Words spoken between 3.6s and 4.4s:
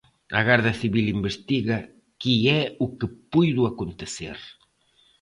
acontecer.